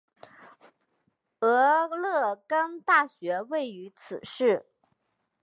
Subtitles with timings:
[1.41, 4.65] 俄勒冈大学位于此市。